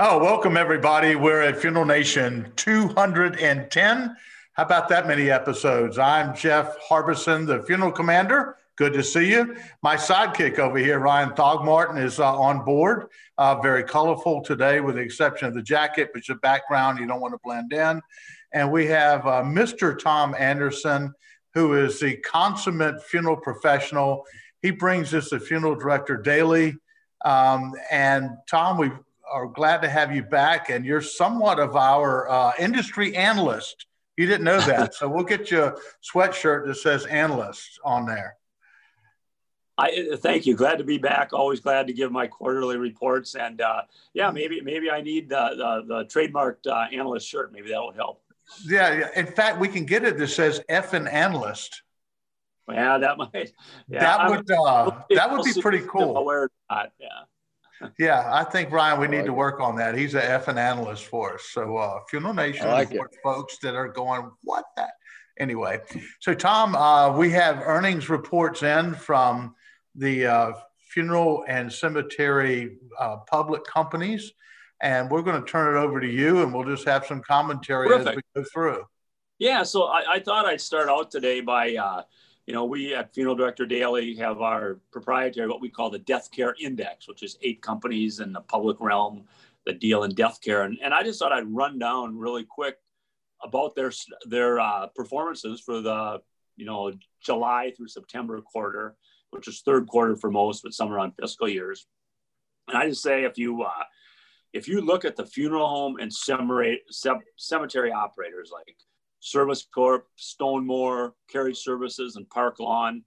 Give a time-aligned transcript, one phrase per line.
[0.00, 1.16] Oh, welcome everybody.
[1.16, 4.16] We're at Funeral Nation 210.
[4.52, 5.98] How about that many episodes?
[5.98, 8.58] I'm Jeff Harbison, the funeral commander.
[8.76, 9.56] Good to see you.
[9.82, 13.08] My sidekick over here, Ryan Thogmartin, is uh, on board.
[13.38, 17.20] Uh, very colorful today, with the exception of the jacket, but your background, you don't
[17.20, 18.00] want to blend in.
[18.52, 19.98] And we have uh, Mr.
[19.98, 21.12] Tom Anderson,
[21.54, 24.24] who is the consummate funeral professional.
[24.62, 26.76] He brings us the funeral director daily.
[27.24, 28.92] Um, and Tom, we
[29.30, 33.86] are glad to have you back, and you're somewhat of our uh, industry analyst.
[34.16, 38.36] You didn't know that, so we'll get you a sweatshirt that says analyst on there.
[39.80, 40.56] I thank you.
[40.56, 41.32] Glad to be back.
[41.32, 43.36] Always glad to give my quarterly reports.
[43.36, 43.82] And uh,
[44.12, 47.52] yeah, maybe maybe I need the the, the trademarked uh, analyst shirt.
[47.52, 48.20] Maybe that would help.
[48.66, 49.08] Yeah, yeah.
[49.14, 51.82] In fact, we can get it that says F and analyst.
[52.68, 53.52] Yeah, that might.
[53.88, 56.16] Yeah, that would uh, that would be pretty cool.
[56.16, 57.06] Aware that, yeah
[57.98, 59.96] yeah, I think Ryan, we need to work on that.
[59.96, 61.44] He's an F and analyst for us.
[61.52, 64.90] So uh, Funeral Nation like folks that are going, what that?
[65.38, 65.80] Anyway,
[66.20, 69.54] so Tom, uh, we have earnings reports in from
[69.94, 70.52] the uh,
[70.90, 74.32] funeral and cemetery uh, public companies,
[74.82, 77.88] and we're going to turn it over to you, and we'll just have some commentary
[77.88, 78.08] Terrific.
[78.08, 78.84] as we go through.
[79.38, 82.02] Yeah, so I, I, thought I'd start out today by uh,
[82.48, 86.30] you know, we at Funeral Director Daily have our proprietary, what we call the Death
[86.30, 89.24] Care Index, which is eight companies in the public realm
[89.66, 90.62] that deal in death care.
[90.62, 92.76] And, and I just thought I'd run down really quick
[93.44, 93.92] about their
[94.24, 96.22] their uh, performances for the
[96.56, 96.90] you know
[97.22, 98.96] July through September quarter,
[99.28, 101.86] which is third quarter for most, but some are on fiscal years.
[102.66, 103.84] And I just say if you uh,
[104.54, 106.80] if you look at the funeral home and cemetery,
[107.36, 108.76] cemetery operators like
[109.20, 113.04] Service Corp, StoneMor, Carriage Services, and Park Lawn.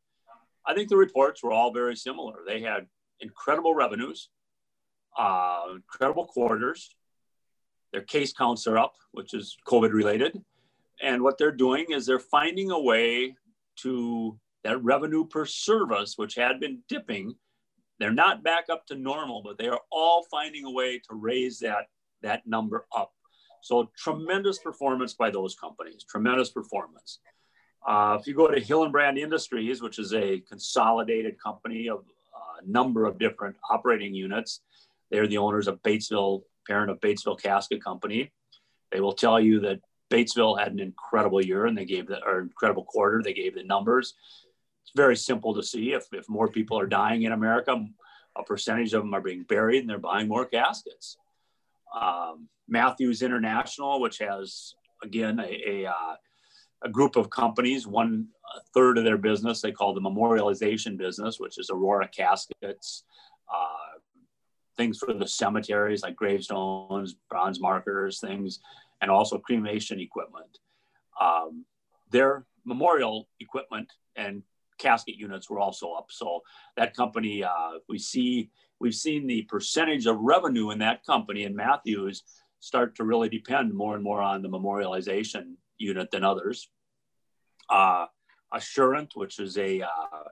[0.66, 2.40] I think the reports were all very similar.
[2.46, 2.88] They had
[3.20, 4.30] incredible revenues,
[5.18, 6.96] uh, incredible quarters.
[7.92, 10.42] Their case counts are up, which is COVID related.
[11.02, 13.36] And what they're doing is they're finding a way
[13.78, 17.36] to that revenue per service, which had been dipping.
[18.00, 21.60] They're not back up to normal, but they are all finding a way to raise
[21.60, 21.88] that,
[22.22, 23.12] that number up.
[23.62, 27.20] So tremendous performance by those companies, tremendous performance.
[27.88, 32.04] Uh, if you go to Hillenbrand Industries, which is a consolidated company of
[32.62, 34.62] a number of different operating units,
[35.10, 38.32] they're the owners of Batesville, parent of Batesville Casket Company.
[38.92, 39.80] They will tell you that
[40.12, 43.22] Batesville had an incredible year and they gave the or incredible quarter.
[43.24, 44.14] They gave the numbers.
[44.84, 45.94] It's very simple to see.
[45.94, 47.84] If, if more people are dying in America,
[48.36, 51.18] a percentage of them are being buried and they're buying more caskets.
[52.00, 56.16] Um, Matthews International, which has again a, a, uh,
[56.84, 58.28] a group of companies, one
[58.74, 63.04] third of their business they call the memorialization business, which is Aurora caskets,
[63.54, 64.00] uh,
[64.78, 68.60] things for the cemeteries like gravestones, bronze markers, things,
[69.02, 70.60] and also cremation equipment.
[71.20, 71.66] Um,
[72.10, 74.44] their memorial equipment and
[74.82, 76.08] casket units were also up.
[76.10, 76.42] So
[76.78, 78.50] that company, uh, we see,
[78.80, 82.24] we've seen the percentage of revenue in that company in Matthews
[82.60, 86.70] start to really depend more and more on the memorialization unit than others.
[87.70, 88.06] Uh,
[88.54, 90.24] Assurant, which is a uh,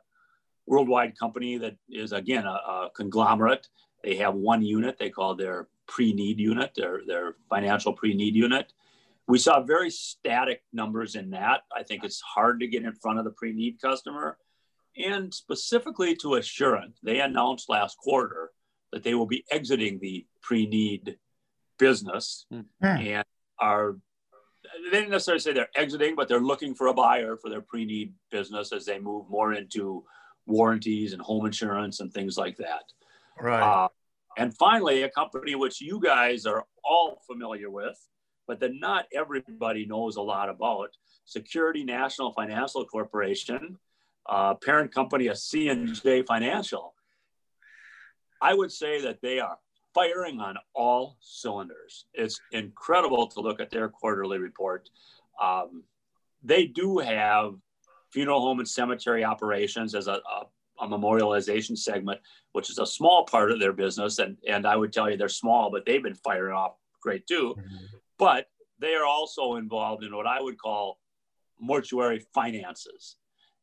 [0.68, 3.68] worldwide company that is again a, a, conglomerate.
[4.04, 8.74] They have one unit they call their pre-need unit, their their financial pre-need unit.
[9.30, 11.62] We saw very static numbers in that.
[11.76, 14.38] I think it's hard to get in front of the pre-need customer.
[14.98, 18.50] And specifically to Assurant, they announced last quarter
[18.92, 21.18] that they will be exiting the pre-need
[21.78, 22.86] business mm-hmm.
[22.86, 23.26] and
[23.60, 23.98] are
[24.84, 28.14] they didn't necessarily say they're exiting, but they're looking for a buyer for their pre-need
[28.32, 30.04] business as they move more into
[30.48, 32.84] warranties and home insurance and things like that.
[33.40, 33.62] Right.
[33.62, 33.90] Uh,
[34.38, 37.98] and finally, a company which you guys are all familiar with,
[38.50, 43.78] but that not everybody knows a lot about, Security National Financial Corporation,
[44.28, 46.96] uh, parent company of C&J Financial.
[48.42, 49.60] I would say that they are
[49.94, 52.06] firing on all cylinders.
[52.16, 54.90] It's incredible to look at their quarterly report.
[55.40, 55.84] Um,
[56.44, 57.54] they do have
[58.12, 62.20] funeral home and cemetery operations as a, a, a, memorialization segment,
[62.54, 64.18] which is a small part of their business.
[64.18, 67.56] And, and I would tell you they're small, but they've been firing off great too.
[68.20, 68.48] But
[68.80, 71.00] they are also involved in what I would call
[71.60, 73.16] mortuary finances.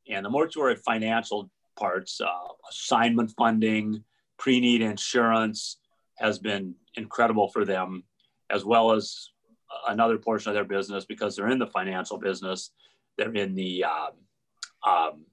[0.08, 2.26] And the mortuary financial parts, uh,
[2.70, 4.02] assignment funding,
[4.38, 5.78] pre need insurance,
[6.16, 8.04] has been incredible for them,
[8.50, 9.30] as well as
[9.88, 12.70] another portion of their business because they're in the financial business.
[13.18, 14.10] They're in the um,
[14.86, 15.26] um,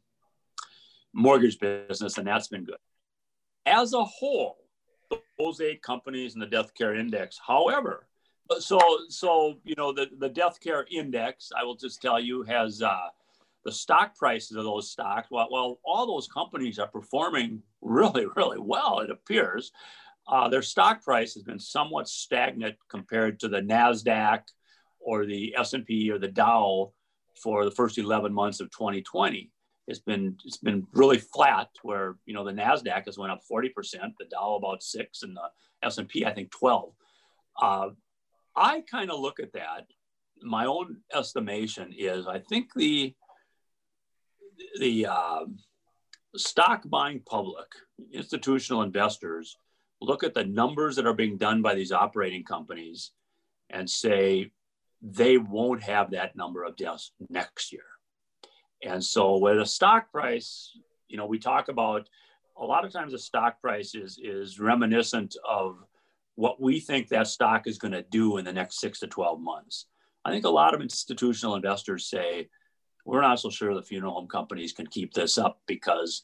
[1.14, 2.78] mortgage business, and that's been good.
[3.66, 4.58] As a whole,
[5.38, 7.40] those eight companies in the death care index.
[7.46, 8.08] However,
[8.60, 8.80] so
[9.10, 13.07] so you know the the death care index, I will just tell you, has uh,
[13.66, 15.30] the stock prices of those stocks.
[15.31, 19.00] Well, well, all those companies are performing really, really well.
[19.00, 19.72] It appears
[20.28, 24.42] uh, their stock price has been somewhat stagnant compared to the Nasdaq
[25.00, 26.94] or the S&P or the Dow
[27.42, 29.51] for the first 11 months of 2020.
[29.86, 31.68] It's been it's been really flat.
[31.81, 35.36] Where you know the Nasdaq has went up 40 percent, the Dow about six, and
[35.36, 36.94] the S&P I think 12.
[37.62, 37.90] Uh,
[38.56, 39.88] I kind of look at that.
[40.42, 43.14] My own estimation is I think the
[44.80, 45.46] the uh,
[46.36, 47.68] stock buying public,
[48.12, 49.58] institutional investors,
[50.02, 53.12] look at the numbers that are being done by these operating companies
[53.70, 54.52] and say
[55.02, 57.84] they won't have that number of deaths next year.
[58.84, 60.72] And so with a stock price,
[61.08, 62.08] you know, we talk about
[62.58, 65.78] a lot of times the stock price is, is reminiscent of
[66.35, 69.39] what we think that stock is going to do in the next six to 12
[69.39, 69.85] months.
[70.25, 72.50] I think a lot of institutional investors say,
[73.06, 76.24] we're not so sure the funeral home companies can keep this up because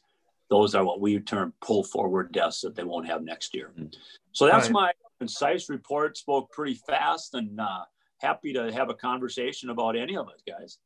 [0.49, 3.71] those are what we term pull forward deaths that they won't have next year.
[3.77, 3.87] Mm-hmm.
[4.31, 4.73] So that's right.
[4.73, 6.17] my concise report.
[6.17, 7.83] Spoke pretty fast and uh,
[8.19, 10.79] happy to have a conversation about any of it, guys.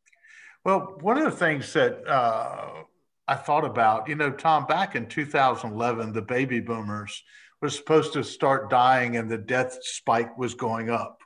[0.65, 2.83] Well, one of the things that uh,
[3.27, 7.23] I thought about, you know, Tom, back in 2011, the baby boomers
[7.63, 11.21] were supposed to start dying and the death spike was going up.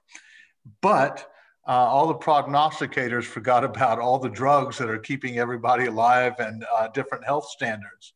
[0.83, 1.27] But
[1.67, 6.63] uh, all the prognosticators forgot about all the drugs that are keeping everybody alive and
[6.77, 8.13] uh, different health standards.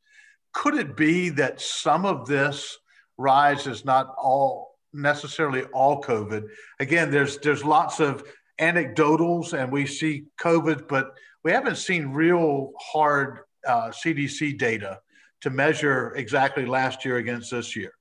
[0.53, 2.77] Could it be that some of this
[3.17, 6.43] rise is not all necessarily all COVID?
[6.79, 8.23] Again, there's there's lots of
[8.59, 14.99] anecdotals, and we see COVID, but we haven't seen real hard uh, CDC data
[15.41, 17.93] to measure exactly last year against this year.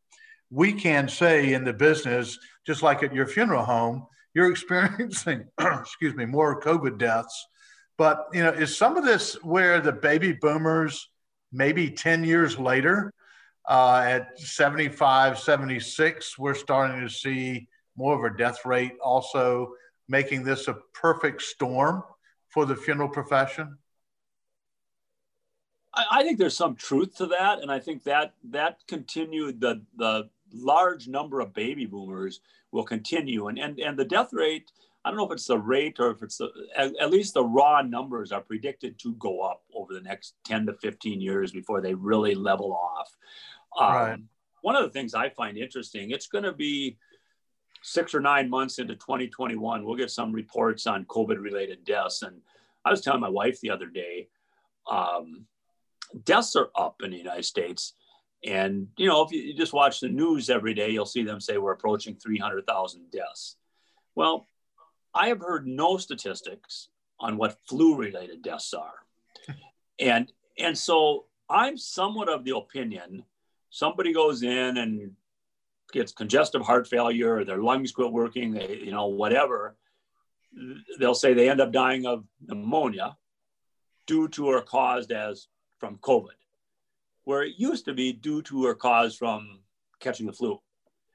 [0.51, 6.15] We can say in the business, just like at your funeral home, you're experiencing, excuse
[6.15, 7.47] me, more COVID deaths.
[7.99, 11.09] But you know, is some of this where the baby boomers,
[11.53, 13.13] maybe 10 years later,
[13.69, 19.75] uh, at 75, 76, we're starting to see more of a death rate, also
[20.09, 22.03] making this a perfect storm
[22.49, 23.79] for the funeral profession?
[25.93, 30.31] I, think there's some truth to that, and I think that that continued the the
[30.53, 32.41] large number of baby boomers
[32.73, 33.49] will continue.
[33.49, 34.71] And, and, and the death rate,
[35.05, 37.45] I don't know if it's the rate or if it's the, at, at, least the
[37.45, 41.81] raw numbers are predicted to go up over the next 10 to 15 years before
[41.81, 43.17] they really level off.
[43.79, 44.19] Um, right.
[44.63, 46.99] One of the things I find interesting, it's going to be
[47.83, 49.85] six or nine months into 2021.
[49.85, 52.23] We'll get some reports on COVID related deaths.
[52.23, 52.43] And
[52.85, 54.29] I was telling my wife the other day,
[54.91, 55.47] um,
[56.25, 57.95] deaths are up in the United States
[58.45, 61.59] and you know, if you just watch the news every day, you'll see them say
[61.59, 63.57] we're approaching 300,000 deaths.
[64.15, 64.49] Well,
[65.15, 66.89] I have heard no statistics
[67.19, 69.07] on what flu-related deaths are,
[69.99, 73.25] and and so I'm somewhat of the opinion
[73.71, 75.13] somebody goes in and
[75.93, 79.77] gets congestive heart failure or their lungs quit working, they, you know, whatever.
[80.99, 83.17] They'll say they end up dying of pneumonia
[84.07, 85.47] due to or caused as
[85.79, 86.37] from COVID
[87.31, 89.61] where it used to be due to or caused from
[90.01, 90.61] catching the flu.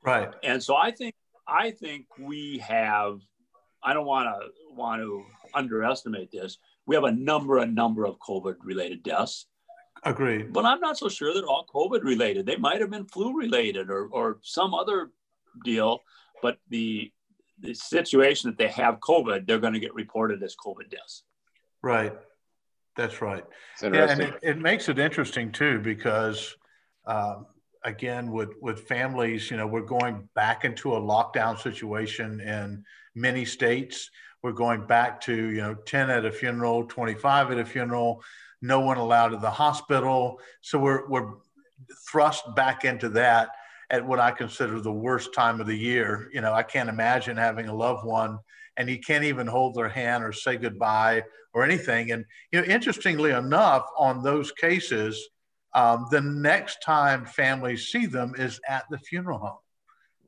[0.02, 0.30] Right.
[0.44, 1.14] And so I think
[1.46, 3.20] I think we have
[3.84, 6.58] I don't want to want to underestimate this.
[6.86, 9.48] We have a number a number of COVID related deaths.
[10.04, 10.54] Agreed.
[10.54, 12.46] But I'm not so sure that all COVID related.
[12.46, 15.12] They might have been flu related or or some other
[15.66, 16.00] deal.
[16.42, 17.12] But the
[17.60, 21.24] the situation that they have COVID, they're going to get reported as COVID deaths.
[21.82, 22.14] Right.
[22.96, 23.44] That's right.
[23.82, 26.56] Yeah, and it, it, makes it interesting too because,
[27.06, 27.46] um,
[27.84, 33.44] again, with with families, you know, we're going back into a lockdown situation in many
[33.44, 34.10] states.
[34.42, 38.24] We're going back to you know ten at a funeral, twenty five at a funeral,
[38.62, 40.40] no one allowed at the hospital.
[40.62, 41.34] So we're we're
[42.10, 43.50] thrust back into that
[43.90, 46.30] at what I consider the worst time of the year.
[46.34, 48.40] You know, I can't imagine having a loved one
[48.78, 52.12] and you can't even hold their hand or say goodbye or anything.
[52.12, 55.30] And you know, interestingly enough, on those cases,
[55.74, 59.58] um, the next time families see them is at the funeral home,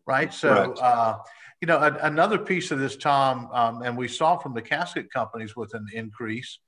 [0.05, 0.33] right?
[0.33, 1.17] So, uh,
[1.61, 5.11] you know, a, another piece of this, Tom, um, and we saw from the casket
[5.11, 6.59] companies with an increase,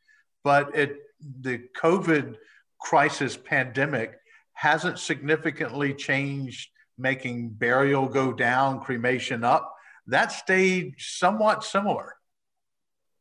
[0.43, 0.98] but it
[1.41, 2.36] the COVID
[2.79, 4.13] crisis pandemic
[4.53, 9.74] hasn't significantly changed making burial go down, cremation up
[10.09, 12.15] that stayed somewhat similar.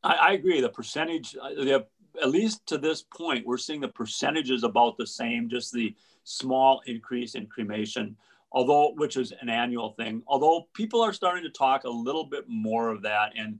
[0.03, 0.61] I, I agree.
[0.61, 1.87] The percentage, uh, the,
[2.23, 6.83] at least to this point, we're seeing the percentages about the same, just the small
[6.87, 8.17] increase in cremation.
[8.53, 10.23] although which is an annual thing.
[10.27, 13.59] Although people are starting to talk a little bit more of that, and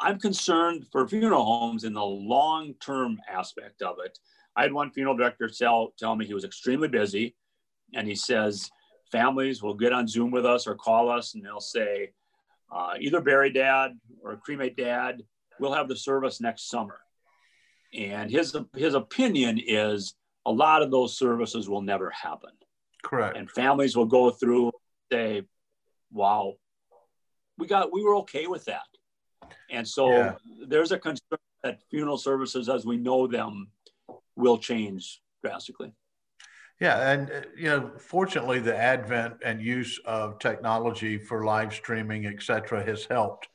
[0.00, 4.18] I'm concerned for funeral homes in the long-term aspect of it.
[4.56, 7.36] I had one funeral director tell tell me he was extremely busy,
[7.94, 8.70] and he says
[9.14, 12.10] families will get on Zoom with us or call us, and they'll say
[12.74, 15.22] uh, either bury dad or cremate dad.
[15.60, 16.98] We'll have the service next summer,
[17.92, 22.50] and his his opinion is a lot of those services will never happen.
[23.04, 23.36] Correct.
[23.36, 24.72] And families will go through
[25.12, 25.42] say,
[26.10, 26.54] "Wow,
[27.56, 28.88] we got we were okay with that."
[29.70, 30.34] And so yeah.
[30.66, 33.68] there's a concern that funeral services, as we know them,
[34.34, 35.92] will change drastically.
[36.80, 42.26] Yeah, and uh, you know, fortunately, the advent and use of technology for live streaming,
[42.26, 43.48] et cetera, has helped.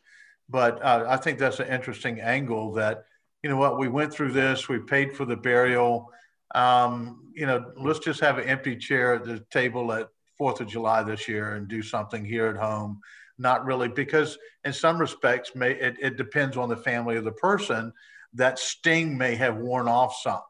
[0.48, 2.74] But uh, I think that's an interesting angle.
[2.74, 3.04] That
[3.44, 6.10] you know what, we went through this, we paid for the burial.
[6.56, 10.08] Um, you know, let's just have an empty chair at the table at
[10.38, 13.00] Fourth of July this year and do something here at home.
[13.38, 17.32] Not really, because in some respects, may it, it depends on the family of the
[17.34, 17.94] person.
[18.34, 20.42] That sting may have worn off some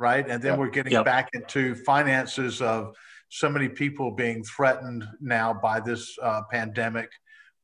[0.00, 0.26] right?
[0.26, 0.58] And then yep.
[0.58, 1.04] we're getting yep.
[1.04, 2.96] back into finances of
[3.28, 7.10] so many people being threatened now by this uh, pandemic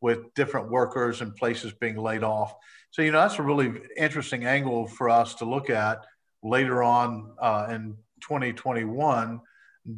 [0.02, 2.54] with different workers and places being laid off.
[2.90, 6.04] So, you know, that's a really interesting angle for us to look at
[6.42, 9.40] later on uh, in 2021.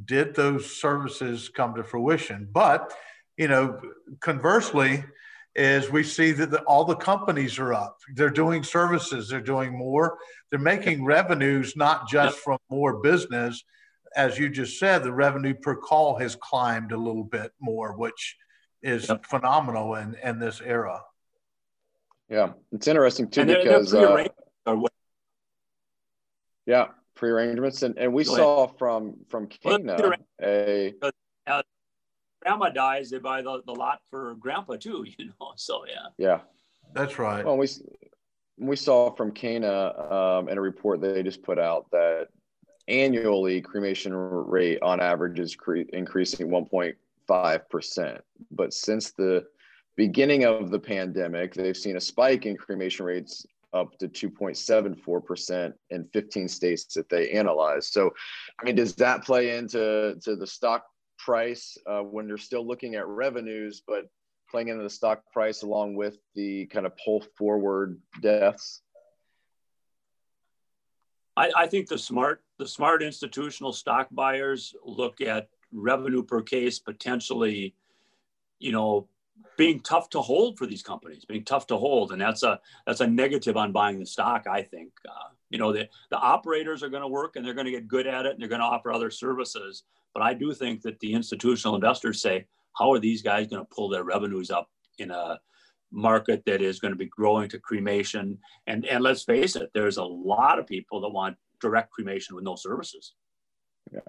[0.05, 2.49] Did those services come to fruition?
[2.51, 2.95] But,
[3.37, 3.81] you know,
[4.21, 5.05] conversely,
[5.59, 7.99] is we see that the, all the companies are up.
[8.15, 10.19] They're doing services, they're doing more.
[10.51, 12.45] They're making revenues not just yep.
[12.45, 13.65] from more business.
[14.15, 18.37] As you just said, the revenue per call has climbed a little bit more, which
[18.83, 19.27] is yep.
[19.27, 21.03] phenomenal in, in this era.
[22.31, 24.29] Yeah, it's interesting too they're, because they're
[24.65, 24.75] uh,
[26.67, 28.79] yeah, pre-arrangements, and, and we Go saw ahead.
[28.79, 30.95] from from CANA a
[32.43, 35.53] grandma dies, they buy the, the lot for grandpa too, you know.
[35.57, 36.09] So yeah.
[36.17, 36.41] Yeah.
[36.95, 37.45] That's right.
[37.45, 37.69] Well, we
[38.59, 42.29] we saw from CANA um, in a report they just put out that
[42.89, 49.45] annually cremation rate on average is cre- increasing 1.5 percent, but since the
[49.97, 55.75] beginning of the pandemic, they've seen a spike in cremation rates up to 2.74 percent
[55.91, 57.93] in 15 states that they analyzed.
[57.93, 58.11] So,
[58.59, 60.85] I mean, does that play into to the stock
[61.19, 64.09] price uh, when you're still looking at revenues, but
[64.51, 68.83] playing into the stock price along with the kind of pull forward deaths?
[71.37, 76.81] I, I think the smart the smart institutional stock buyers look at revenue per case
[76.81, 77.75] potentially,
[78.59, 79.09] you know,
[79.57, 83.01] being tough to hold for these companies, being tough to hold, and that's a that's
[83.01, 84.47] a negative on buying the stock.
[84.49, 87.67] I think uh, you know the the operators are going to work and they're going
[87.67, 89.85] to get good at it and they're going to offer other services,
[90.15, 92.47] but I do think that the institutional investors say,
[92.77, 95.39] how are these guys going to pull their revenues up in a
[95.91, 98.39] market that is going to be growing to cremation?
[98.67, 102.45] And, and let's face it, there's a lot of people that want direct cremation with
[102.45, 103.15] no services.
[103.93, 104.01] Yeah.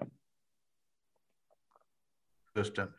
[2.54, 2.90] Distant.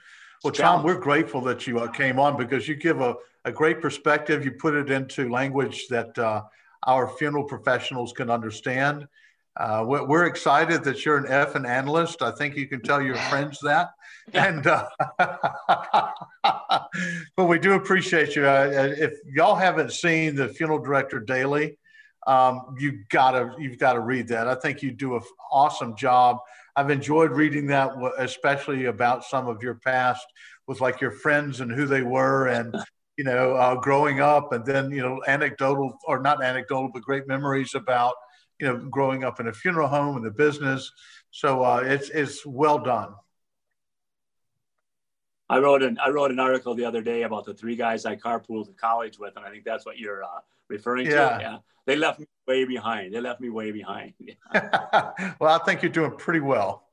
[0.44, 3.16] Well, Tom, we're grateful that you uh, came on because you give a,
[3.46, 4.44] a great perspective.
[4.44, 6.44] You put it into language that uh,
[6.88, 9.08] our funeral professionals can understand.
[9.58, 12.22] Uh, we're excited that you're an F and analyst.
[12.22, 13.90] I think you can tell your friends that.
[14.34, 14.88] And uh,
[17.36, 18.46] but we do appreciate you.
[18.46, 21.80] Uh, if y'all haven't seen the Funeral Director Daily,
[22.28, 24.48] um, you gotta you've got to read that.
[24.48, 26.38] I think you do an awesome job.
[26.76, 30.26] I've enjoyed reading that, especially about some of your past
[30.68, 32.76] with like your friends and who they were and
[33.18, 37.28] you know uh, growing up, and then you know anecdotal or not anecdotal, but great
[37.28, 38.14] memories about
[38.62, 40.92] you know, growing up in a funeral home and the business.
[41.32, 43.14] So uh, it's it's well done.
[45.50, 48.16] I wrote an I wrote an article the other day about the three guys I
[48.16, 50.40] carpooled to college with, and I think that's what you're uh,
[50.70, 51.12] referring yeah.
[51.12, 51.38] to.
[51.42, 53.14] Yeah, they left me way behind.
[53.14, 54.14] They left me way behind.
[54.54, 56.88] well, I think you're doing pretty well.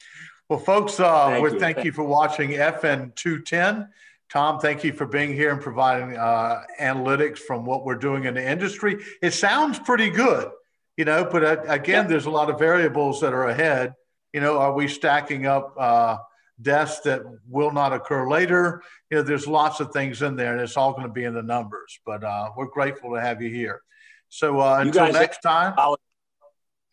[0.48, 1.60] Well, folks, uh, thank, you.
[1.60, 3.90] thank you for watching FN 210.
[4.30, 8.34] Tom, thank you for being here and providing uh, analytics from what we're doing in
[8.34, 8.96] the industry.
[9.20, 10.50] It sounds pretty good
[10.98, 12.08] you know, but uh, again, yeah.
[12.08, 13.94] there's a lot of variables that are ahead.
[14.32, 16.18] You know, are we stacking up uh,
[16.60, 18.82] deaths that will not occur later?
[19.08, 21.34] You know, there's lots of things in there, and it's all going to be in
[21.34, 22.00] the numbers.
[22.04, 23.80] But uh, we're grateful to have you here.
[24.28, 25.74] So uh, until next time,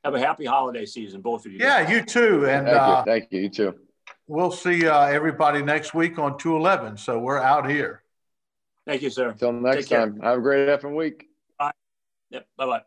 [0.04, 1.58] have a happy holiday season, both of you.
[1.60, 2.46] Yeah, you too.
[2.48, 2.82] And thank you.
[2.82, 3.42] Uh, thank you.
[3.42, 3.76] You too.
[4.28, 6.98] We'll see uh, everybody next week on 211.
[6.98, 8.04] So we're out here.
[8.86, 9.30] Thank you, sir.
[9.30, 10.20] Until next time.
[10.22, 11.26] Have a great effing week.
[11.58, 11.72] Bye.
[12.30, 12.48] Yep.
[12.56, 12.82] Bye bye.